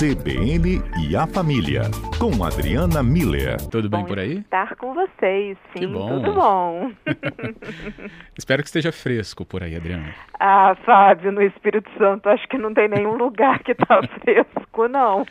CBN 0.00 0.82
e 1.08 1.16
a 1.16 1.26
Família, 1.26 1.82
com 2.18 2.44
Adriana 2.44 3.02
Miller. 3.02 3.56
Tudo 3.70 3.88
bem 3.88 4.00
bom 4.02 4.06
por 4.06 4.18
aí? 4.18 4.38
Estar 4.40 4.76
com 4.76 4.92
vocês, 4.92 5.56
sim, 5.72 5.80
Que 5.80 5.86
bom. 5.86 6.08
tudo 6.20 6.34
bom. 6.34 6.92
Espero 8.36 8.62
que 8.62 8.68
esteja 8.68 8.92
fresco 8.92 9.44
por 9.46 9.62
aí, 9.62 9.74
Adriana. 9.74 10.14
ah, 10.38 10.76
Fábio, 10.84 11.32
no 11.32 11.40
Espírito 11.40 11.90
Santo 11.96 12.28
acho 12.28 12.46
que 12.48 12.58
não 12.58 12.74
tem 12.74 12.88
nenhum 12.88 13.14
lugar 13.16 13.60
que 13.60 13.74
tá 13.74 14.02
fresco, 14.20 14.86
não. 14.86 15.24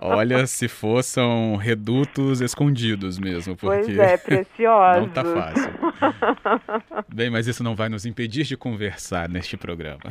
Olha, 0.00 0.46
se 0.46 0.68
for, 0.68 1.02
são 1.02 1.56
redutos 1.56 2.40
escondidos 2.40 3.18
mesmo, 3.18 3.54
porque 3.56 3.82
Pois 3.84 3.98
é, 3.98 4.16
preciosos. 4.16 5.02
não 5.02 5.08
tá 5.10 5.22
fácil. 5.24 5.71
Bem, 7.12 7.30
mas 7.30 7.46
isso 7.46 7.62
não 7.62 7.74
vai 7.74 7.88
nos 7.88 8.06
impedir 8.06 8.44
de 8.44 8.56
conversar 8.56 9.28
neste 9.28 9.56
programa. 9.56 10.02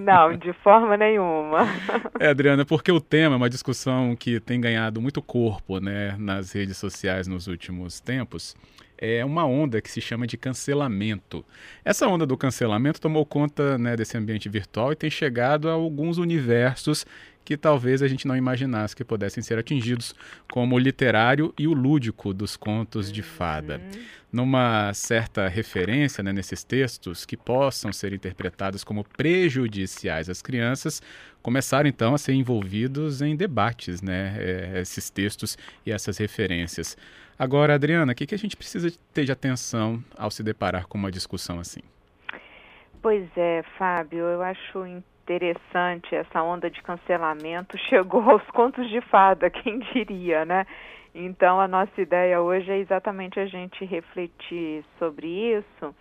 Não, 0.00 0.36
de 0.36 0.52
forma 0.52 0.96
nenhuma. 0.96 1.66
É, 2.18 2.28
Adriana, 2.28 2.64
porque 2.64 2.92
o 2.92 3.00
tema 3.00 3.34
é 3.34 3.36
uma 3.36 3.50
discussão 3.50 4.14
que 4.14 4.38
tem 4.38 4.60
ganhado 4.60 5.00
muito 5.00 5.20
corpo 5.20 5.80
né, 5.80 6.14
nas 6.18 6.52
redes 6.52 6.76
sociais 6.76 7.26
nos 7.26 7.48
últimos 7.48 7.98
tempos. 7.98 8.54
É 8.96 9.24
uma 9.24 9.44
onda 9.44 9.80
que 9.82 9.90
se 9.90 10.00
chama 10.00 10.28
de 10.28 10.36
cancelamento. 10.36 11.44
Essa 11.84 12.06
onda 12.06 12.24
do 12.24 12.36
cancelamento 12.36 13.00
tomou 13.00 13.26
conta 13.26 13.76
né, 13.76 13.96
desse 13.96 14.16
ambiente 14.16 14.48
virtual 14.48 14.92
e 14.92 14.96
tem 14.96 15.10
chegado 15.10 15.68
a 15.68 15.72
alguns 15.72 16.18
universos 16.18 17.04
que 17.44 17.56
talvez 17.56 18.02
a 18.02 18.08
gente 18.08 18.26
não 18.26 18.36
imaginasse 18.36 18.94
que 18.94 19.04
pudessem 19.04 19.42
ser 19.42 19.58
atingidos, 19.58 20.14
como 20.50 20.76
o 20.76 20.78
literário 20.78 21.52
e 21.58 21.66
o 21.66 21.72
lúdico 21.72 22.32
dos 22.32 22.56
contos 22.56 23.10
de 23.10 23.22
fada. 23.22 23.80
Numa 24.32 24.94
certa 24.94 25.48
referência 25.48 26.22
né, 26.22 26.32
nesses 26.32 26.64
textos 26.64 27.26
que 27.26 27.36
possam 27.36 27.92
ser 27.92 28.12
interpretados 28.12 28.82
como 28.82 29.04
prejudiciais 29.04 30.30
às 30.30 30.40
crianças, 30.40 31.02
começaram 31.42 31.88
então 31.88 32.14
a 32.14 32.18
ser 32.18 32.32
envolvidos 32.32 33.20
em 33.20 33.36
debates, 33.36 34.00
né, 34.00 34.36
eh, 34.38 34.80
esses 34.80 35.10
textos 35.10 35.58
e 35.84 35.92
essas 35.92 36.16
referências. 36.16 36.96
Agora, 37.38 37.74
Adriana, 37.74 38.12
o 38.12 38.14
que, 38.14 38.26
que 38.26 38.34
a 38.34 38.38
gente 38.38 38.56
precisa 38.56 38.92
ter 39.12 39.24
de 39.24 39.32
atenção 39.32 40.02
ao 40.16 40.30
se 40.30 40.42
deparar 40.42 40.86
com 40.86 40.96
uma 40.96 41.10
discussão 41.10 41.58
assim? 41.58 41.80
Pois 43.02 43.28
é, 43.36 43.64
Fábio, 43.76 44.20
eu 44.20 44.42
acho 44.42 44.86
interessante 45.22 46.14
essa 46.14 46.42
onda 46.42 46.70
de 46.70 46.82
cancelamento. 46.82 47.78
Chegou 47.88 48.28
aos 48.28 48.46
contos 48.50 48.88
de 48.90 49.00
fada, 49.02 49.48
quem 49.50 49.78
diria, 49.92 50.44
né? 50.44 50.66
Então, 51.14 51.60
a 51.60 51.68
nossa 51.68 52.00
ideia 52.00 52.40
hoje 52.40 52.70
é 52.70 52.78
exatamente 52.78 53.38
a 53.38 53.46
gente 53.46 53.84
refletir 53.84 54.84
sobre 54.98 55.26
isso. 55.26 55.94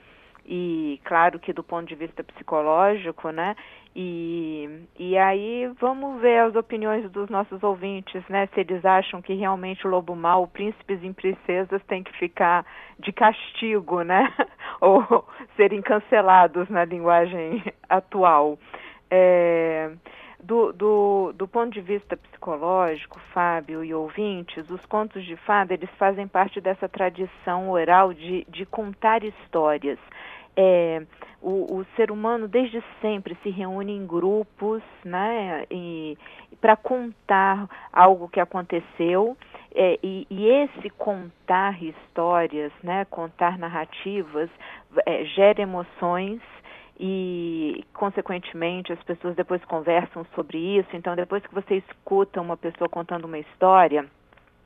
E, 0.46 1.00
claro 1.04 1.38
que 1.38 1.54
do 1.54 1.64
ponto 1.64 1.88
de 1.88 1.96
vista 1.96 2.24
psicológico, 2.24 3.30
né? 3.30 3.56
E, 3.96 4.88
e 4.98 5.18
aí 5.18 5.70
vamos 5.80 6.20
ver 6.22 6.40
as 6.40 6.56
opiniões 6.56 7.10
dos 7.12 7.30
nossos 7.30 7.62
ouvintes, 7.62 8.24
né? 8.28 8.48
Se 8.54 8.62
eles 8.62 8.84
acham 8.84 9.22
que 9.22 9.34
realmente 9.34 9.86
o 9.86 9.90
lobo 9.90 10.16
mau, 10.16 10.48
príncipes 10.48 11.00
e 11.04 11.14
princesas 11.14 11.84
têm 11.84 12.02
que 12.02 12.18
ficar 12.18 12.66
de 13.00 13.12
castigo, 13.12 14.02
né? 14.02 14.34
Ou 14.82 15.26
serem 15.56 15.82
cancelados 15.82 16.70
na 16.70 16.86
linguagem 16.86 17.64
atual. 17.88 18.58
É, 19.12 19.92
do, 20.42 20.72
do, 20.72 21.34
do 21.34 21.48
ponto 21.48 21.72
de 21.72 21.82
vista 21.82 22.18
psicológico, 22.18 23.20
Fábio 23.34 23.84
e 23.84 23.94
ouvintes, 23.94 24.70
os 24.70 24.84
contos 24.86 25.24
de 25.24 25.36
fada 25.36 25.74
eles 25.74 25.90
fazem 25.98 26.28
parte 26.28 26.60
dessa 26.60 26.90
tradição 26.90 27.70
oral 27.70 28.14
de, 28.14 28.46
de 28.50 28.66
contar 28.66 29.24
histórias. 29.24 30.00
É, 30.56 31.04
o, 31.42 31.78
o 31.78 31.86
ser 31.96 32.12
humano 32.12 32.48
desde 32.48 32.84
sempre 33.02 33.38
se 33.44 33.50
reúne 33.50 33.94
em 33.94 34.06
grupos, 34.06 34.82
né, 35.04 35.66
para 36.60 36.76
contar 36.76 37.70
algo 37.92 38.28
que 38.28 38.40
aconteceu. 38.40 39.38
É, 39.74 39.98
e, 40.04 40.28
e 40.30 40.48
esse 40.48 40.90
contar 40.92 41.82
histórias, 41.82 42.72
né, 42.84 43.06
contar 43.06 43.58
narrativas, 43.58 44.50
é, 45.06 45.24
gera 45.24 45.62
emoções 45.62 46.42
e, 47.04 47.84
consequentemente, 47.96 48.94
as 48.94 49.02
pessoas 49.02 49.36
depois 49.36 49.66
conversam 49.66 50.24
sobre 50.36 50.60
isso. 50.60 50.90
Então, 50.94 51.16
depois 51.16 51.44
que 51.44 51.54
você 51.54 51.78
escuta 51.78 52.40
uma 52.40 52.56
pessoa 52.56 52.88
contando 52.88 53.26
uma 53.26 53.40
história, 53.40 54.06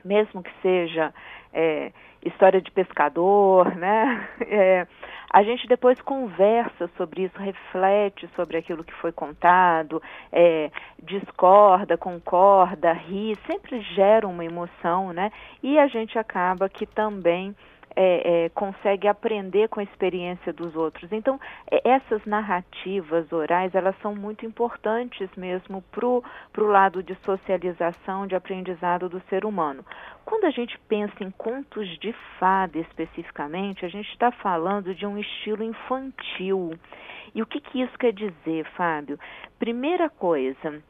mesmo 0.03 0.43
que 0.43 0.51
seja 0.61 1.13
é, 1.53 1.93
história 2.21 2.61
de 2.61 2.69
pescador, 2.71 3.73
né? 3.75 4.27
É, 4.47 4.85
a 5.31 5.43
gente 5.43 5.67
depois 5.67 5.99
conversa 6.01 6.89
sobre 6.97 7.23
isso, 7.23 7.37
reflete 7.37 8.29
sobre 8.35 8.57
aquilo 8.57 8.83
que 8.83 8.93
foi 8.93 9.11
contado, 9.11 10.01
é, 10.31 10.71
discorda, 11.01 11.97
concorda, 11.97 12.93
ri, 12.93 13.37
sempre 13.47 13.81
gera 13.95 14.27
uma 14.27 14.45
emoção, 14.45 15.11
né? 15.13 15.31
E 15.63 15.79
a 15.79 15.87
gente 15.87 16.17
acaba 16.17 16.69
que 16.69 16.85
também 16.85 17.55
é, 17.95 18.45
é, 18.45 18.49
consegue 18.49 19.07
aprender 19.07 19.69
com 19.69 19.79
a 19.79 19.83
experiência 19.83 20.51
dos 20.51 20.75
outros. 20.75 21.11
Então, 21.11 21.39
é, 21.71 21.81
essas 21.89 22.23
narrativas 22.25 23.31
orais, 23.31 23.73
elas 23.73 23.95
são 24.01 24.15
muito 24.15 24.45
importantes 24.45 25.29
mesmo 25.37 25.83
para 25.91 26.05
o 26.05 26.67
lado 26.67 27.01
de 27.01 27.15
socialização, 27.23 28.27
de 28.27 28.35
aprendizado 28.35 29.07
do 29.07 29.21
ser 29.29 29.45
humano. 29.45 29.85
Quando 30.25 30.45
a 30.45 30.51
gente 30.51 30.77
pensa 30.87 31.23
em 31.23 31.31
contos 31.31 31.87
de 31.99 32.13
fada 32.39 32.77
especificamente, 32.77 33.85
a 33.85 33.89
gente 33.89 34.09
está 34.09 34.31
falando 34.31 34.93
de 34.93 35.05
um 35.05 35.17
estilo 35.17 35.63
infantil. 35.63 36.73
E 37.33 37.41
o 37.41 37.45
que, 37.45 37.59
que 37.59 37.81
isso 37.81 37.97
quer 37.97 38.13
dizer, 38.13 38.65
Fábio? 38.75 39.19
Primeira 39.59 40.09
coisa, 40.09 40.81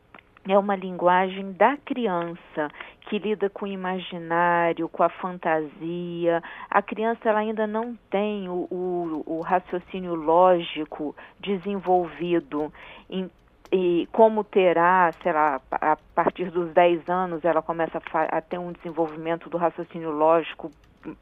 é 0.48 0.58
uma 0.58 0.76
linguagem 0.76 1.52
da 1.54 1.76
criança 1.78 2.70
que 3.02 3.18
lida 3.20 3.50
com 3.50 3.66
o 3.66 3.68
imaginário, 3.68 4.90
com 4.90 5.04
a 5.04 5.10
fantasia. 5.10 6.42
A 6.70 6.82
criança 6.82 7.30
ela 7.30 7.40
ainda 7.40 7.66
não 7.66 7.96
tem 8.10 8.48
o, 8.50 8.68
o, 8.70 9.24
o 9.26 9.42
raciocínio 9.42 10.16
lógico 10.16 11.16
desenvolvido. 11.40 12.72
Em, 13.10 13.30
e 13.72 14.08
como 14.12 14.44
terá, 14.44 15.12
sei 15.24 15.34
lá, 15.34 15.60
a 15.72 15.98
partir 16.14 16.52
dos 16.52 16.72
10 16.74 17.10
anos 17.10 17.44
ela 17.44 17.62
começa 17.62 18.00
a, 18.14 18.38
a 18.38 18.42
ter 18.42 18.60
um 18.60 18.72
desenvolvimento 18.72 19.50
do 19.50 19.58
raciocínio 19.58 20.12
lógico 20.12 20.72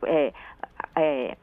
é, 0.04 0.34
é, 0.96 1.38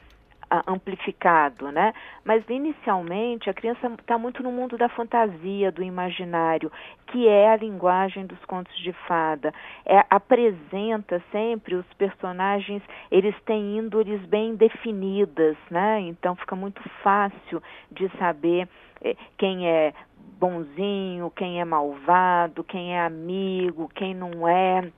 amplificado, 0.66 1.70
né? 1.70 1.92
Mas 2.24 2.42
inicialmente 2.48 3.48
a 3.48 3.54
criança 3.54 3.86
está 3.98 4.18
muito 4.18 4.42
no 4.42 4.50
mundo 4.50 4.76
da 4.76 4.88
fantasia, 4.88 5.70
do 5.70 5.82
imaginário, 5.82 6.70
que 7.06 7.28
é 7.28 7.50
a 7.50 7.56
linguagem 7.56 8.26
dos 8.26 8.42
contos 8.44 8.76
de 8.78 8.92
fada. 9.06 9.52
É, 9.86 10.04
apresenta 10.10 11.22
sempre 11.30 11.74
os 11.74 11.86
personagens, 11.94 12.82
eles 13.10 13.34
têm 13.44 13.78
índoles 13.78 14.20
bem 14.26 14.56
definidas, 14.56 15.56
né? 15.70 16.00
Então 16.00 16.34
fica 16.34 16.56
muito 16.56 16.82
fácil 17.02 17.62
de 17.90 18.08
saber 18.18 18.68
é, 19.02 19.16
quem 19.38 19.68
é 19.68 19.92
bonzinho, 20.40 21.30
quem 21.36 21.60
é 21.60 21.64
malvado, 21.64 22.64
quem 22.64 22.94
é 22.94 23.04
amigo, 23.04 23.90
quem 23.94 24.14
não 24.14 24.48
é 24.48 24.90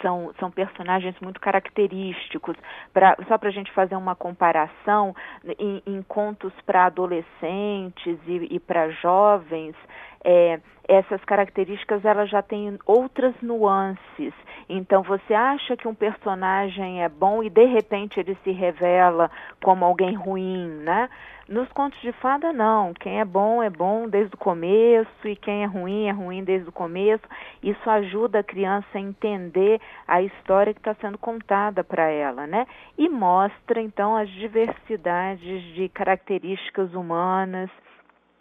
são, 0.00 0.32
são 0.38 0.50
personagens 0.50 1.14
muito 1.20 1.40
característicos. 1.40 2.56
Pra, 2.92 3.16
só 3.28 3.38
para 3.38 3.48
a 3.48 3.52
gente 3.52 3.72
fazer 3.72 3.96
uma 3.96 4.14
comparação, 4.14 5.14
em, 5.58 5.82
em 5.86 6.02
contos 6.02 6.52
para 6.64 6.86
adolescentes 6.86 8.18
e, 8.26 8.54
e 8.54 8.60
para 8.60 8.90
jovens, 8.90 9.74
é, 10.24 10.60
essas 10.88 11.22
características 11.24 12.04
elas 12.04 12.30
já 12.30 12.42
têm 12.42 12.78
outras 12.86 13.34
nuances. 13.42 14.32
Então 14.68 15.02
você 15.02 15.34
acha 15.34 15.76
que 15.76 15.86
um 15.86 15.94
personagem 15.94 17.02
é 17.02 17.08
bom 17.08 17.42
e 17.42 17.50
de 17.50 17.64
repente 17.64 18.18
ele 18.18 18.36
se 18.42 18.50
revela 18.50 19.30
como 19.62 19.84
alguém 19.84 20.14
ruim, 20.14 20.68
né? 20.82 21.08
Nos 21.48 21.68
contos 21.68 22.00
de 22.00 22.10
fada 22.12 22.52
não, 22.52 22.92
quem 22.92 23.20
é 23.20 23.24
bom 23.24 23.62
é 23.62 23.70
bom 23.70 24.08
desde 24.08 24.34
o 24.34 24.38
começo 24.38 25.28
e 25.28 25.36
quem 25.36 25.62
é 25.62 25.66
ruim 25.66 26.08
é 26.08 26.10
ruim 26.10 26.42
desde 26.42 26.68
o 26.68 26.72
começo. 26.72 27.22
Isso 27.62 27.88
ajuda 27.88 28.40
a 28.40 28.44
criança 28.44 28.86
a 28.94 29.00
entender 29.00 29.80
a 30.08 30.20
história 30.22 30.74
que 30.74 30.80
está 30.80 30.94
sendo 30.94 31.18
contada 31.18 31.84
para 31.84 32.10
ela, 32.10 32.48
né? 32.48 32.66
E 32.98 33.08
mostra 33.08 33.80
então 33.80 34.16
as 34.16 34.28
diversidades 34.30 35.62
de 35.74 35.88
características 35.88 36.92
humanas 36.94 37.70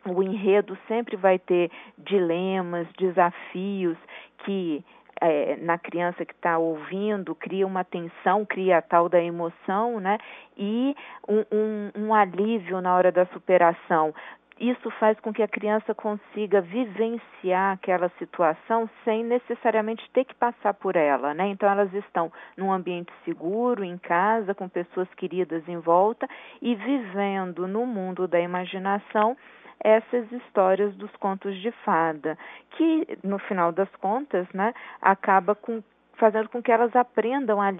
o 0.08 0.22
enredo 0.22 0.78
sempre 0.88 1.16
vai 1.16 1.40
ter 1.40 1.72
dilemas, 1.98 2.88
desafios 2.98 3.98
que 4.40 4.84
é, 5.22 5.56
na 5.58 5.78
criança 5.78 6.26
que 6.26 6.34
está 6.34 6.58
ouvindo 6.58 7.34
cria 7.34 7.66
uma 7.66 7.84
tensão, 7.84 8.46
cria 8.46 8.78
a 8.78 8.82
tal 8.82 9.08
da 9.08 9.22
emoção, 9.22 10.00
né? 10.00 10.18
E 10.58 10.96
um, 11.28 11.46
um, 11.52 11.92
um 12.06 12.14
alívio 12.14 12.82
na 12.82 12.94
hora 12.96 13.12
da 13.12 13.26
superação 13.28 14.14
isso 14.60 14.90
faz 14.92 15.20
com 15.20 15.34
que 15.34 15.44
a 15.44 15.48
criança 15.48 15.94
consiga 15.94 16.62
vivenciar 16.62 17.74
aquela 17.74 18.10
situação 18.18 18.90
sem 19.04 19.22
necessariamente 19.24 20.10
ter 20.12 20.24
que 20.24 20.34
passar 20.34 20.74
por 20.74 20.96
ela, 20.96 21.34
né? 21.34 21.48
Então 21.48 21.70
elas 21.70 21.94
estão 21.94 22.32
num 22.56 22.72
ambiente 22.72 23.12
seguro, 23.26 23.84
em 23.84 23.98
casa, 23.98 24.56
com 24.56 24.70
pessoas 24.70 25.14
queridas 25.16 25.68
em 25.68 25.78
volta 25.78 26.26
e 26.62 26.74
vivendo 26.74 27.68
no 27.68 27.86
mundo 27.86 28.30
da 28.30 28.40
imaginação 28.40 29.36
essas 29.80 30.32
histórias 30.32 30.96
dos 30.96 31.12
contos 31.18 31.56
de 31.62 31.72
fada, 31.84 32.38
que 32.72 33.18
no 33.24 33.40
final 33.40 33.72
das 33.72 33.90
contas, 33.98 34.48
né, 34.54 34.74
acaba 35.02 35.56
com, 35.56 35.84
fazendo 36.14 36.50
com 36.50 36.62
que 36.62 36.72
elas 36.72 36.96
aprendam 36.96 37.62
a 37.62 37.72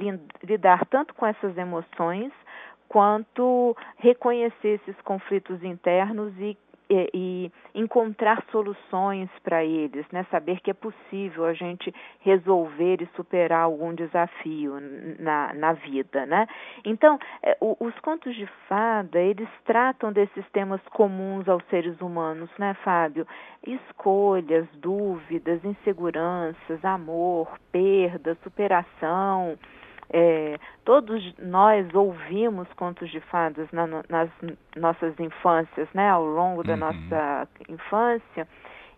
lidar 0.44 0.86
tanto 0.86 1.14
com 1.14 1.26
essas 1.26 1.58
emoções 1.58 2.32
quanto 2.88 3.76
reconhecer 3.98 4.80
esses 4.82 5.00
conflitos 5.02 5.64
internos 5.64 6.34
e 6.40 6.58
e, 6.90 7.10
e 7.14 7.52
encontrar 7.74 8.44
soluções 8.52 9.30
para 9.44 9.64
eles, 9.64 10.06
né? 10.12 10.26
Saber 10.30 10.60
que 10.62 10.72
é 10.72 10.74
possível 10.74 11.46
a 11.46 11.54
gente 11.54 11.94
resolver 12.22 13.02
e 13.02 13.10
superar 13.16 13.64
algum 13.64 13.94
desafio 13.94 14.76
na, 15.20 15.54
na 15.54 15.74
vida, 15.74 16.26
né? 16.26 16.48
Então, 16.84 17.20
é, 17.44 17.58
o, 17.60 17.76
os 17.80 17.98
contos 18.00 18.36
de 18.36 18.46
fada, 18.68 19.20
eles 19.20 19.50
tratam 19.66 20.12
desses 20.12 20.48
temas 20.52 20.82
comuns 20.90 21.48
aos 21.48 21.64
seres 21.66 22.00
humanos, 22.02 22.50
né, 22.58 22.74
Fábio? 22.84 23.28
Escolhas, 23.66 24.68
dúvidas, 24.76 25.64
inseguranças, 25.64 26.84
amor, 26.84 27.60
perda, 27.72 28.38
superação, 28.44 29.58
é, 30.12 30.58
todos 30.84 31.34
nós 31.40 31.94
ouvimos 31.94 32.68
contos 32.74 33.10
de 33.10 33.20
fadas 33.22 33.68
na, 33.72 33.88
nas 34.10 34.30
nossas 34.76 35.20
infâncias, 35.20 35.88
né, 35.94 36.10
ao 36.10 36.26
longo 36.26 36.64
da 36.64 36.74
uhum. 36.74 36.80
nossa 36.80 37.48
infância, 37.68 38.48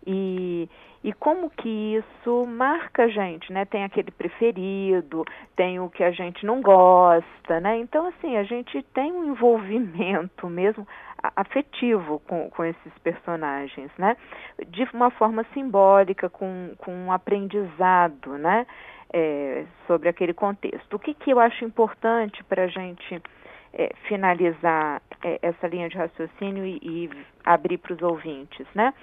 e, 0.05 0.69
e 1.03 1.11
como 1.11 1.49
que 1.49 1.97
isso 1.97 2.45
marca 2.45 3.03
a 3.03 3.07
gente, 3.09 3.51
né? 3.51 3.65
Tem 3.65 3.83
aquele 3.83 4.09
preferido, 4.09 5.25
tem 5.53 5.81
o 5.81 5.89
que 5.89 6.01
a 6.01 6.11
gente 6.11 6.45
não 6.45 6.61
gosta, 6.61 7.59
né? 7.59 7.77
Então, 7.79 8.07
assim, 8.07 8.37
a 8.37 8.43
gente 8.43 8.81
tem 8.93 9.11
um 9.11 9.25
envolvimento 9.25 10.47
mesmo 10.47 10.87
afetivo 11.35 12.21
com, 12.25 12.49
com 12.49 12.63
esses 12.63 12.93
personagens, 13.03 13.91
né? 13.97 14.15
De 14.69 14.87
uma 14.93 15.11
forma 15.11 15.45
simbólica, 15.53 16.29
com, 16.29 16.71
com 16.77 16.93
um 16.93 17.11
aprendizado, 17.11 18.37
né? 18.37 18.65
É, 19.13 19.65
sobre 19.85 20.09
aquele 20.09 20.33
contexto. 20.33 20.95
O 20.95 20.99
que, 20.99 21.13
que 21.13 21.31
eu 21.31 21.39
acho 21.39 21.63
importante 21.63 22.43
para 22.43 22.63
a 22.63 22.67
gente 22.67 23.21
é, 23.73 23.93
finalizar 24.07 25.01
é, 25.23 25.39
essa 25.41 25.67
linha 25.67 25.89
de 25.89 25.97
raciocínio 25.97 26.65
e, 26.65 26.79
e 26.81 27.09
abrir 27.43 27.77
para 27.77 27.93
os 27.93 28.01
ouvintes, 28.01 28.65
né? 28.73 28.93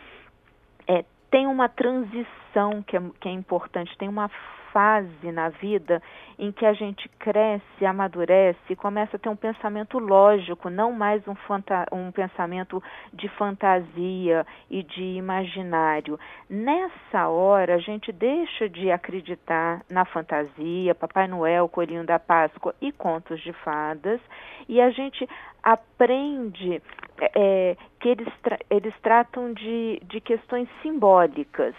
É, 0.87 1.05
tem 1.31 1.47
uma 1.47 1.69
transição 1.69 2.83
que 2.87 2.97
é, 2.97 3.03
que 3.21 3.29
é 3.29 3.33
importante, 3.33 3.97
tem 3.99 4.09
uma 4.09 4.31
fase 4.75 5.31
na 5.31 5.50
vida 5.50 6.03
em 6.37 6.50
que 6.50 6.67
a 6.67 6.73
gente 6.73 7.09
cresce, 7.11 7.87
amadurece 7.87 8.75
começa 8.75 9.17
a 9.17 9.21
ter 9.21 9.29
um 9.29 9.37
pensamento 9.37 10.00
lógico, 10.00 10.69
não 10.69 10.91
mais 10.91 11.23
um, 11.29 11.37
um 11.93 12.11
pensamento 12.11 12.82
de 13.12 13.29
fantasia 13.29 14.44
e 14.69 14.82
de 14.82 15.03
imaginário. 15.17 16.19
Nessa 16.50 17.29
hora, 17.29 17.76
a 17.76 17.79
gente 17.79 18.11
deixa 18.11 18.69
de 18.69 18.91
acreditar 18.91 19.82
na 19.88 20.05
fantasia, 20.05 20.93
Papai 20.93 21.29
Noel, 21.29 21.69
Coelhinho 21.69 22.05
da 22.05 22.19
Páscoa 22.19 22.75
e 22.81 22.91
contos 22.91 23.41
de 23.41 23.53
fadas, 23.53 24.20
e 24.69 24.81
a 24.81 24.91
gente 24.91 25.29
aprende 25.62 26.82
é, 27.20 27.77
que 28.00 28.09
eles, 28.09 28.29
tra 28.43 28.59
eles 28.69 28.94
tratam 29.03 29.53
de, 29.53 30.00
de 30.05 30.20
questões 30.20 30.69
simbólicas. 30.82 31.75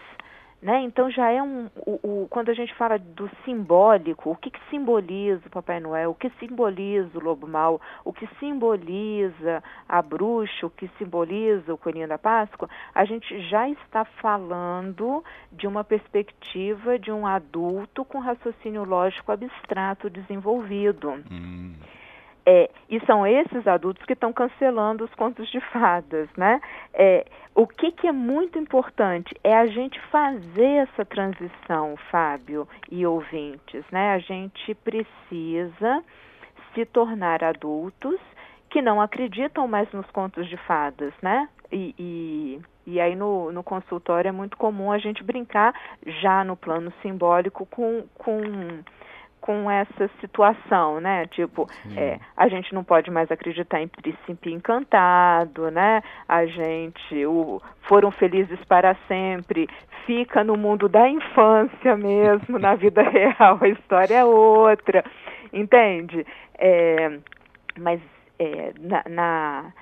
Né? 0.66 0.82
Então 0.82 1.12
já 1.12 1.30
é 1.30 1.44
um. 1.44 1.70
O, 1.76 2.24
o, 2.24 2.28
quando 2.28 2.50
a 2.50 2.54
gente 2.56 2.74
fala 2.74 2.98
do 2.98 3.30
simbólico, 3.46 4.32
o 4.32 4.36
que, 4.36 4.50
que 4.50 4.60
simboliza 4.72 5.44
o 5.46 5.50
Papai 5.52 5.80
Noel, 5.80 6.10
o 6.10 6.16
que 6.16 6.28
simboliza 6.40 7.20
o 7.20 7.22
lobo 7.24 7.48
mau, 7.48 7.80
o 8.04 8.12
que 8.12 8.28
simboliza 8.40 9.64
a 9.88 10.02
bruxa, 10.02 10.66
o 10.66 10.72
que 10.72 10.90
simboliza 10.98 11.72
o 11.72 11.78
coelhinho 11.78 12.08
da 12.08 12.18
Páscoa, 12.18 12.68
a 12.96 13.06
gente 13.06 13.40
já 13.48 13.70
está 13.70 14.06
falando 14.06 15.24
de 15.52 15.68
uma 15.68 15.84
perspectiva 15.84 16.98
de 16.98 17.12
um 17.12 17.28
adulto 17.28 18.04
com 18.04 18.18
raciocínio 18.18 18.86
lógico 18.86 19.32
abstrato 19.32 20.10
desenvolvido. 20.10 21.12
Hum. 21.30 21.76
É, 22.48 22.70
e 22.88 23.04
são 23.06 23.26
esses 23.26 23.66
adultos 23.66 24.06
que 24.06 24.14
estão 24.14 24.32
cancelando 24.32 25.04
os 25.04 25.14
contos 25.16 25.50
de 25.50 25.60
fadas, 25.72 26.30
né? 26.38 26.62
É, 26.94 27.26
o 27.56 27.66
que, 27.66 27.92
que 27.92 28.08
é 28.08 28.12
muito 28.12 28.60
importante 28.60 29.34
é 29.44 29.56
a 29.56 29.66
gente 29.66 30.00
fazer 30.12 30.88
essa 30.88 31.04
transição, 31.04 31.96
Fábio 32.12 32.68
e 32.92 33.06
ouvintes, 33.06 33.84
né? 33.92 34.14
A 34.14 34.20
gente 34.20 34.76
precisa 34.76 36.04
se 36.74 36.86
tornar 36.86 37.44
adultos 37.44 38.20
que 38.70 38.82
não 38.82 39.02
acreditam 39.02 39.68
mais 39.68 39.92
nos 39.92 40.06
contos 40.12 40.48
de 40.48 40.58
fadas, 40.58 41.14
né? 41.22 41.50
E, 41.72 41.96
e, 41.98 42.62
e 42.86 43.00
aí 43.00 43.16
no, 43.16 43.52
no 43.52 43.64
consultório 43.64 44.30
é 44.30 44.32
muito 44.32 44.56
comum 44.58 44.92
a 44.92 44.98
gente 44.98 45.24
brincar 45.24 45.74
já 46.22 46.44
no 46.44 46.56
plano 46.56 46.94
simbólico 47.02 47.66
com, 47.66 48.04
com 48.16 48.84
com 49.46 49.70
essa 49.70 50.10
situação, 50.20 51.00
né? 51.00 51.28
Tipo, 51.28 51.70
é, 51.96 52.20
a 52.36 52.48
gente 52.48 52.74
não 52.74 52.84
pode 52.84 53.12
mais 53.12 53.30
acreditar 53.30 53.80
em 53.80 53.88
príncipe 53.88 54.52
encantado, 54.52 55.70
né? 55.70 56.02
A 56.28 56.48
gente, 56.48 57.24
o 57.28 57.62
foram 57.84 58.10
felizes 58.10 58.58
para 58.66 58.96
sempre, 59.08 59.68
fica 60.08 60.44
no 60.44 60.58
mundo 60.58 60.90
da 60.90 61.08
infância 61.08 61.96
mesmo, 61.96 62.58
na 62.58 62.74
vida 62.74 63.04
real 63.08 63.60
a 63.62 63.68
história 63.68 64.16
é 64.16 64.26
outra, 64.26 65.06
entende? 65.54 66.26
É, 66.58 67.20
mas 67.78 68.02
é, 68.40 68.74
na, 68.80 69.04
na 69.08 69.74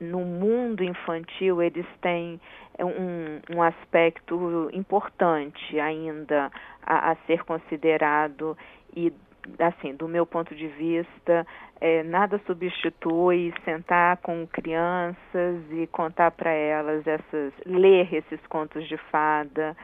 no 0.00 0.20
mundo 0.20 0.82
infantil 0.84 1.62
eles 1.62 1.86
têm 2.00 2.40
um, 2.78 3.56
um 3.56 3.62
aspecto 3.62 4.70
importante 4.72 5.78
ainda 5.78 6.50
a, 6.82 7.12
a, 7.12 7.16
ser 7.26 7.44
considerado 7.44 8.56
e 8.94 9.12
assim 9.58 9.94
do 9.94 10.08
meu 10.08 10.24
ponto 10.24 10.54
de 10.54 10.66
vista 10.68 11.46
é, 11.80 12.02
nada 12.02 12.40
substitui 12.46 13.52
sentar 13.64 14.16
com 14.18 14.46
crianças 14.46 15.62
e 15.70 15.86
contar 15.88 16.30
para 16.30 16.50
elas 16.50 17.06
essas 17.06 17.52
ler 17.66 18.12
esses 18.14 18.40
contos 18.46 18.86
de 18.88 18.96
fada 18.96 19.76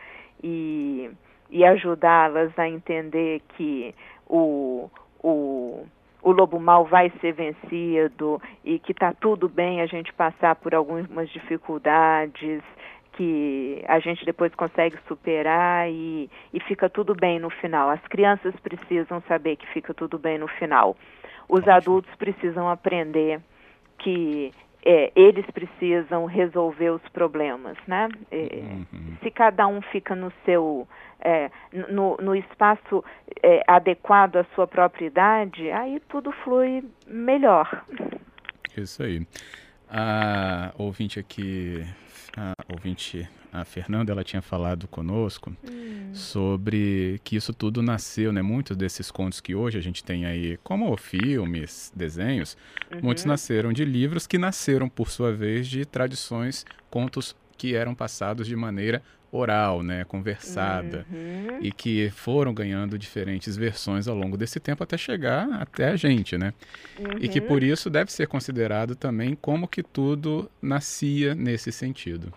e, 0.43 1.11
e 1.51 1.65
ajudá-las 1.65 2.57
a 2.59 2.69
entender 2.69 3.43
que 3.57 3.95
o, 4.27 4.89
o 5.23 5.85
o 6.23 6.33
lobo 6.33 6.61
mal 6.61 6.85
vai 6.85 7.11
ser 7.21 7.33
vencido 7.33 8.41
e 8.65 8.79
que 8.79 8.93
está 8.93 9.13
tudo 9.13 9.49
bem 9.49 9.81
a 9.81 9.87
gente 9.87 10.13
passar 10.13 10.57
por 10.57 10.75
algumas 10.75 11.29
dificuldades 11.31 12.63
que 13.13 13.83
a 13.87 13.99
gente 13.99 14.25
depois 14.25 14.55
consegue 14.55 14.97
superar 15.07 15.91
e, 15.91 16.31
e 16.53 16.61
fica 16.61 16.89
tudo 16.89 17.15
bem 17.15 17.39
no 17.39 17.51
final. 17.51 17.91
As 17.91 18.01
crianças 18.03 18.55
precisam 18.61 19.23
saber 19.29 19.57
que 19.57 19.67
fica 19.69 19.93
tudo 19.93 20.19
bem 20.19 20.39
no 20.39 20.49
final. 20.49 20.97
Os 21.49 21.67
adultos 21.67 22.15
precisam 22.17 22.69
aprender 22.69 23.41
que 23.99 24.53
é, 24.85 25.13
eles 25.15 25.45
precisam 25.51 26.25
resolver 26.25 26.91
os 26.91 27.03
problemas, 27.13 27.77
né? 27.87 28.09
É, 28.31 28.37
uhum. 28.37 29.17
Se 29.23 29.31
cada 29.31 29.67
um 29.67 29.83
fica 29.83 30.15
no 30.15 30.33
seu 30.45 30.89
é, 31.21 31.51
no, 31.91 32.17
no, 32.17 32.35
espaço 32.35 33.05
é, 33.43 33.63
adequado 33.67 34.37
à 34.37 34.45
sua 34.55 34.67
própria 34.67 35.07
idade, 35.07 35.71
aí 35.71 36.01
tudo 36.09 36.33
flui 36.33 36.83
melhor. 37.07 37.85
Isso 38.77 39.03
aí. 39.03 39.27
A 39.89 40.73
ouvinte 40.79 41.19
aqui, 41.19 41.85
a 42.37 42.55
ouvinte, 42.73 43.29
a 43.53 43.65
Fernanda, 43.65 44.13
ela 44.13 44.25
tinha 44.25 44.43
falado 44.43 44.87
conosco 44.87 45.53
hum. 45.65 46.11
sobre 46.13 47.21
que 47.25 47.37
isso 47.37 47.53
tudo 47.53 47.83
nasceu, 47.83 48.33
né? 48.33 48.43
Muitos 48.43 48.77
desses 48.77 49.11
contos 49.11 49.41
que 49.41 49.55
hoje 49.55 49.79
a 49.79 49.81
gente 49.81 50.05
tem 50.05 50.25
aí, 50.25 50.59
como 50.63 50.97
filmes, 50.97 51.93
desenhos, 51.95 52.57
uhum. 52.93 53.01
muitos 53.03 53.25
nasceram 53.25 53.73
de 53.73 53.85
livros 53.85 54.27
que 54.27 54.39
nasceram, 54.39 54.89
por 54.89 55.11
sua 55.11 55.33
vez, 55.33 55.67
de 55.67 55.85
tradições, 55.85 56.65
contos 56.91 57.35
que 57.57 57.75
eram 57.75 57.95
passados 57.95 58.47
de 58.47 58.57
maneira 58.57 59.03
oral, 59.33 59.83
né, 59.83 60.05
conversada, 60.05 61.07
uhum. 61.11 61.59
e 61.61 61.71
que 61.71 62.11
foram 62.11 62.53
ganhando 62.53 62.99
diferentes 62.99 63.57
versões 63.57 64.09
ao 64.09 64.17
longo 64.17 64.37
desse 64.37 64.59
tempo 64.59 64.83
até 64.83 64.99
chegar 64.99 65.49
até 65.53 65.89
a 65.89 65.97
gente, 65.97 66.37
né? 66.37 66.53
Uhum. 66.99 67.19
E 67.21 67.29
que 67.29 67.41
por 67.41 67.63
isso 67.63 67.89
deve 67.89 68.11
ser 68.11 68.27
considerado 68.27 68.97
também 68.97 69.37
como 69.41 69.69
que 69.69 69.83
tudo 69.83 70.51
nascia 70.61 71.35
nesse 71.35 71.71
sentido. 71.71 72.33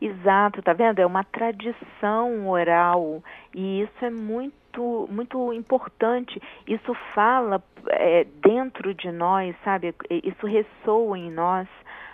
Exato, 0.00 0.62
tá 0.62 0.72
vendo? 0.72 1.00
É 1.00 1.06
uma 1.06 1.24
tradição 1.24 2.48
oral 2.48 3.22
e 3.52 3.82
isso 3.82 4.04
é 4.04 4.10
muito, 4.10 5.08
muito 5.10 5.52
importante. 5.52 6.40
Isso 6.66 6.94
fala 7.14 7.62
é, 7.88 8.24
dentro 8.40 8.94
de 8.94 9.10
nós, 9.10 9.56
sabe? 9.64 9.92
Isso 10.08 10.46
ressoa 10.46 11.18
em 11.18 11.30
nós 11.30 11.66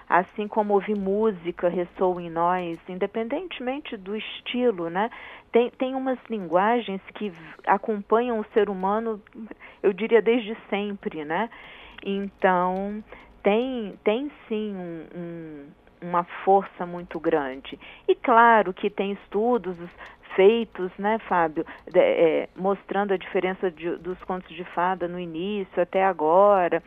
assim 0.09 0.47
como 0.47 0.75
ouvir 0.75 0.97
música 0.97 1.69
ressoa 1.69 2.23
em 2.23 2.31
nós, 2.31 2.79
independentemente 2.89 3.97
do 3.97 4.17
estilo, 4.17 4.91
né? 4.91 5.11
Tem, 5.51 5.71
tem 5.71 5.95
umas 5.95 6.19
linguagens 6.29 7.01
que 7.15 7.33
acompanham 7.67 8.39
o 8.39 8.45
ser 8.53 8.69
humano, 8.69 9.21
eu 9.83 9.93
diria 9.93 10.21
desde 10.21 10.57
sempre, 10.69 11.25
né? 11.25 11.49
Então, 12.05 13.03
tem, 13.43 13.99
tem 14.05 14.31
sim 14.49 14.75
um, 14.75 15.07
um, 15.19 15.67
uma 16.05 16.25
força 16.45 16.85
muito 16.87 17.19
grande. 17.19 17.79
E 18.07 18.15
claro 18.15 18.73
que 18.73 18.91
tem 18.91 19.13
estudos 19.13 19.77
feitos, 20.35 20.91
né, 20.99 21.19
Fábio, 21.29 21.65
de, 21.91 22.01
é, 22.01 22.49
mostrando 22.57 23.13
a 23.13 23.17
diferença 23.17 23.71
de, 23.71 23.97
dos 23.97 24.19
contos 24.25 24.55
de 24.55 24.65
fada 24.65 25.09
no 25.09 25.19
início 25.19 25.83
até 25.83 26.05
agora. 26.05 26.83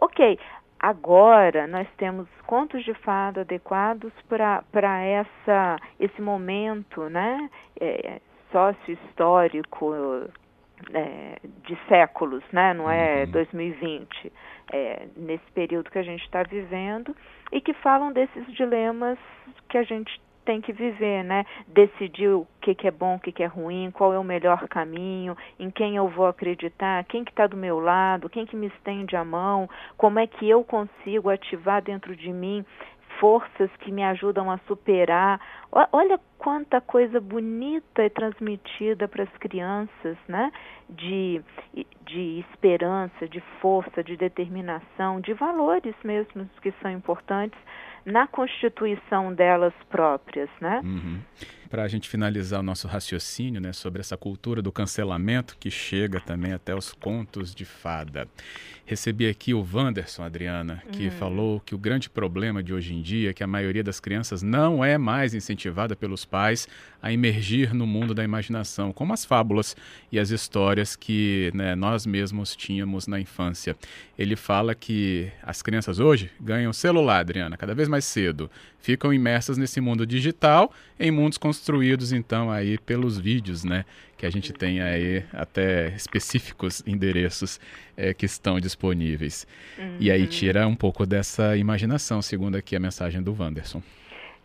Ok, 0.00 0.38
agora 0.80 1.66
nós 1.66 1.86
temos 1.96 2.26
contos 2.46 2.84
de 2.84 2.94
fada 2.94 3.42
adequados 3.42 4.12
para 4.28 5.00
essa 5.02 5.76
esse 6.00 6.20
momento, 6.20 7.08
né, 7.08 7.50
é, 7.80 8.20
sócio-histórico 8.50 9.94
é, 10.92 11.38
de 11.64 11.76
séculos, 11.88 12.44
né? 12.52 12.74
não 12.74 12.90
é 12.90 13.24
uhum. 13.24 13.30
2020, 13.30 14.32
é, 14.72 15.06
nesse 15.16 15.50
período 15.52 15.90
que 15.90 15.98
a 15.98 16.02
gente 16.02 16.22
está 16.22 16.42
vivendo, 16.42 17.14
e 17.52 17.60
que 17.60 17.72
falam 17.74 18.12
desses 18.12 18.46
dilemas 18.54 19.18
que 19.68 19.78
a 19.78 19.82
gente 19.82 20.20
tem 20.46 20.60
que 20.60 20.72
viver, 20.72 21.24
né? 21.24 21.44
Decidir 21.66 22.28
o 22.28 22.46
que, 22.60 22.72
que 22.72 22.86
é 22.86 22.90
bom, 22.90 23.16
o 23.16 23.20
que, 23.20 23.32
que 23.32 23.42
é 23.42 23.46
ruim, 23.46 23.90
qual 23.90 24.14
é 24.14 24.18
o 24.18 24.22
melhor 24.22 24.66
caminho, 24.68 25.36
em 25.58 25.70
quem 25.70 25.96
eu 25.96 26.08
vou 26.08 26.26
acreditar, 26.26 27.04
quem 27.04 27.24
que 27.24 27.32
está 27.32 27.48
do 27.48 27.56
meu 27.56 27.80
lado, 27.80 28.30
quem 28.30 28.46
que 28.46 28.54
me 28.54 28.68
estende 28.68 29.16
a 29.16 29.24
mão, 29.24 29.68
como 29.96 30.20
é 30.20 30.26
que 30.26 30.48
eu 30.48 30.62
consigo 30.62 31.28
ativar 31.28 31.82
dentro 31.82 32.14
de 32.14 32.32
mim 32.32 32.64
forças 33.18 33.70
que 33.80 33.90
me 33.90 34.02
ajudam 34.04 34.50
a 34.50 34.58
superar. 34.66 35.40
Olha 35.92 36.18
quanta 36.38 36.80
coisa 36.80 37.20
bonita 37.20 38.02
é 38.02 38.08
transmitida 38.08 39.08
para 39.08 39.24
as 39.24 39.36
crianças, 39.38 40.16
né? 40.28 40.52
De, 40.88 41.42
de 42.06 42.44
esperança, 42.48 43.28
de 43.28 43.40
força, 43.60 44.02
de 44.02 44.16
determinação, 44.16 45.20
de 45.20 45.32
valores 45.32 45.94
mesmo 46.04 46.48
que 46.62 46.72
são 46.82 46.90
importantes 46.90 47.58
na 48.04 48.26
constituição 48.26 49.34
delas 49.34 49.74
próprias, 49.90 50.48
né? 50.60 50.80
Uhum. 50.84 51.20
Para 51.70 51.82
a 51.82 51.88
gente 51.88 52.08
finalizar 52.08 52.60
o 52.60 52.62
nosso 52.62 52.86
raciocínio 52.86 53.60
né, 53.60 53.72
sobre 53.72 54.00
essa 54.00 54.16
cultura 54.16 54.62
do 54.62 54.70
cancelamento 54.70 55.56
que 55.58 55.70
chega 55.70 56.20
também 56.20 56.52
até 56.52 56.74
os 56.74 56.92
contos 56.92 57.54
de 57.54 57.64
fada. 57.64 58.28
Recebi 58.84 59.26
aqui 59.26 59.52
o 59.52 59.66
Wanderson, 59.74 60.22
Adriana, 60.22 60.80
que 60.92 61.06
uhum. 61.06 61.10
falou 61.10 61.60
que 61.60 61.74
o 61.74 61.78
grande 61.78 62.08
problema 62.08 62.62
de 62.62 62.72
hoje 62.72 62.94
em 62.94 63.02
dia 63.02 63.30
é 63.30 63.34
que 63.34 63.42
a 63.42 63.46
maioria 63.46 63.82
das 63.82 63.98
crianças 63.98 64.42
não 64.42 64.84
é 64.84 64.96
mais 64.96 65.34
incentivada 65.34 65.96
pelos 65.96 66.24
pais 66.24 66.68
a 67.02 67.12
emergir 67.12 67.74
no 67.74 67.84
mundo 67.84 68.14
da 68.14 68.22
imaginação, 68.22 68.92
como 68.92 69.12
as 69.12 69.24
fábulas 69.24 69.76
e 70.10 70.20
as 70.20 70.30
histórias 70.30 70.94
que 70.94 71.50
né, 71.52 71.74
nós 71.74 72.06
mesmos 72.06 72.54
tínhamos 72.54 73.08
na 73.08 73.18
infância. 73.18 73.76
Ele 74.16 74.36
fala 74.36 74.72
que 74.72 75.32
as 75.42 75.62
crianças 75.62 75.98
hoje 75.98 76.30
ganham 76.40 76.72
celular, 76.72 77.18
Adriana, 77.18 77.56
cada 77.56 77.74
vez 77.74 77.88
mais 77.88 78.04
cedo, 78.04 78.48
ficam 78.78 79.12
imersas 79.12 79.58
nesse 79.58 79.80
mundo 79.80 80.06
digital, 80.06 80.72
em 80.98 81.10
mundos 81.10 81.38
construídos 81.56 82.12
então 82.12 82.50
aí 82.50 82.76
pelos 82.78 83.18
vídeos, 83.18 83.64
né? 83.64 83.84
Que 84.16 84.26
a 84.26 84.30
gente 84.30 84.52
tem 84.52 84.80
aí 84.80 85.24
até 85.32 85.88
específicos 85.96 86.82
endereços 86.86 87.58
é, 87.96 88.12
que 88.12 88.26
estão 88.26 88.60
disponíveis. 88.60 89.46
Uhum. 89.78 89.96
E 89.98 90.10
aí 90.10 90.22
uhum. 90.22 90.28
tira 90.28 90.66
um 90.66 90.76
pouco 90.76 91.06
dessa 91.06 91.56
imaginação, 91.56 92.20
segundo 92.20 92.56
aqui 92.56 92.76
a 92.76 92.80
mensagem 92.80 93.22
do 93.22 93.34
Wanderson. 93.38 93.82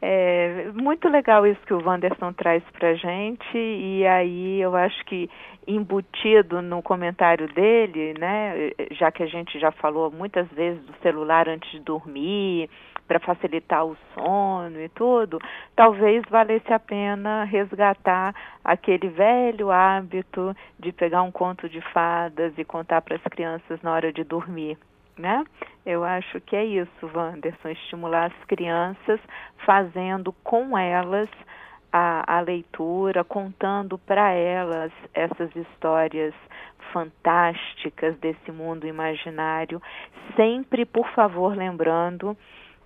É 0.04 0.72
muito 0.74 1.08
legal 1.08 1.46
isso 1.46 1.62
que 1.62 1.74
o 1.76 1.86
Wanderson 1.86 2.34
traz 2.34 2.64
para 2.72 2.96
gente 2.96 3.56
e 3.56 4.04
aí 4.08 4.60
eu 4.60 4.76
acho 4.76 5.06
que 5.06 5.30
embutido 5.68 6.60
no 6.60 6.82
comentário 6.82 7.48
dele, 7.54 8.16
né, 8.18 8.72
já 8.92 9.12
que 9.12 9.22
a 9.22 9.28
gente 9.28 9.60
já 9.60 9.72
falou 9.72 10.10
muitas 10.10 10.48
vezes 10.50 10.84
do 10.86 10.94
celular 11.04 11.48
antes 11.48 11.70
de 11.70 11.80
dormir, 11.82 12.68
para 13.08 13.20
facilitar 13.20 13.86
o 13.86 13.96
sono 14.14 14.82
e 14.82 14.90
tudo, 14.90 15.38
talvez 15.76 16.24
valesse 16.30 16.72
a 16.74 16.80
pena 16.80 17.44
resgatar 17.44 18.34
aquele 18.64 19.10
velho 19.10 19.70
hábito 19.70 20.56
de 20.80 20.92
pegar 20.92 21.22
um 21.22 21.32
conto 21.32 21.68
de 21.70 21.82
fadas 21.92 22.54
e 22.58 22.64
contar 22.64 23.02
para 23.02 23.18
as 23.18 23.24
crianças 23.24 23.82
na 23.82 23.92
hora 23.92 24.12
de 24.12 24.24
dormir. 24.24 24.78
Né? 25.22 25.44
Eu 25.86 26.04
acho 26.04 26.42
que 26.42 26.56
é 26.56 26.66
isso, 26.66 27.12
Wanderson, 27.14 27.70
estimular 27.70 28.26
as 28.26 28.46
crianças 28.46 29.20
fazendo 29.64 30.34
com 30.44 30.76
elas 30.76 31.30
a, 31.94 32.38
a 32.38 32.42
leitura, 32.42 33.24
contando 33.24 34.00
para 34.00 34.32
elas 34.32 34.92
essas 35.14 35.56
histórias 35.56 36.34
fantásticas 36.92 38.18
desse 38.18 38.52
mundo 38.52 38.88
imaginário, 38.88 39.80
sempre, 40.36 40.86
por 40.86 41.08
favor, 41.12 41.56
lembrando 41.56 42.36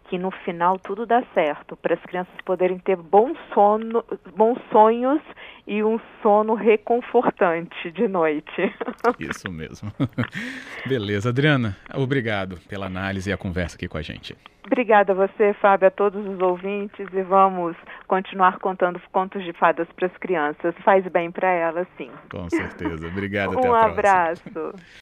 que 0.09 0.17
no 0.17 0.31
final 0.31 0.77
tudo 0.79 1.05
dá 1.05 1.23
certo, 1.33 1.75
para 1.75 1.95
as 1.95 2.01
crianças 2.01 2.33
poderem 2.45 2.77
ter 2.79 2.95
bom 2.95 3.33
sono, 3.53 4.03
bons 4.35 4.59
sonhos 4.71 5.21
e 5.67 5.83
um 5.83 5.99
sono 6.21 6.53
reconfortante 6.53 7.91
de 7.91 8.07
noite. 8.07 8.73
Isso 9.19 9.51
mesmo. 9.51 9.91
Beleza, 10.85 11.29
Adriana, 11.29 11.75
obrigado 11.93 12.59
pela 12.69 12.85
análise 12.85 13.29
e 13.29 13.33
a 13.33 13.37
conversa 13.37 13.75
aqui 13.75 13.87
com 13.87 13.97
a 13.97 14.01
gente. 14.01 14.35
Obrigada 14.65 15.11
a 15.11 15.15
você, 15.15 15.53
Fábio, 15.61 15.87
a 15.87 15.91
todos 15.91 16.25
os 16.25 16.41
ouvintes 16.41 17.07
e 17.13 17.21
vamos 17.21 17.75
continuar 18.07 18.57
contando 18.57 18.99
contos 19.11 19.43
de 19.43 19.53
fadas 19.53 19.87
para 19.95 20.07
as 20.07 20.17
crianças. 20.17 20.73
Faz 20.83 21.05
bem 21.07 21.29
para 21.29 21.47
elas, 21.51 21.87
sim. 21.97 22.09
Com 22.31 22.49
certeza. 22.49 23.07
Obrigado. 23.07 23.51
um 23.51 23.59
até 23.59 23.67
a 23.67 23.85
abraço. 23.85 24.73